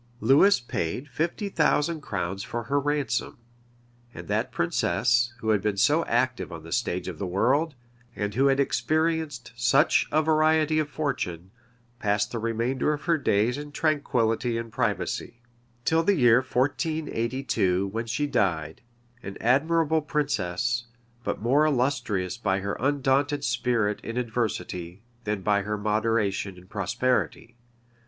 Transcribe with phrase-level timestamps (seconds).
[0.19, 3.37] Lewis paid fifty thousand crowns for her ransom;
[4.15, 7.75] and that princess, who had been so active on the stage of the world,
[8.15, 11.51] and who had experienced such a variety of fortune,
[11.99, 15.39] passed the remainder of her days in tranquility and privacy,
[15.85, 18.81] till the year 1482, when she died;
[19.21, 20.87] an admirable princess,
[21.23, 27.55] but more illustrious by her undaunted spirit in adversity, than by her moderation in prosperity.